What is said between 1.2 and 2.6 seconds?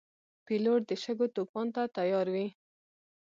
طوفان ته تیار وي.